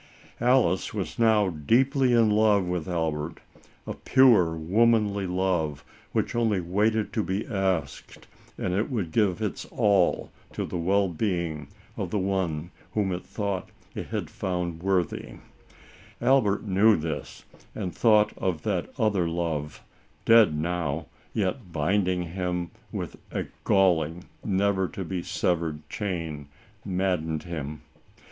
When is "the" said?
10.65-10.79, 12.09-12.17, 15.09-15.15, 17.93-17.99